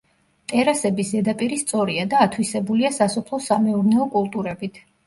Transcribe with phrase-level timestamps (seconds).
[0.53, 4.87] ტერასების ზედაპირი სწორია და ათვისებულია სასოფლო-სამეურნეო კულტურებით.